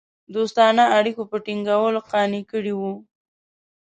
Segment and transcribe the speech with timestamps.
[0.33, 2.93] دوستانه اړېکو په ټینګولو قانع کړي وه.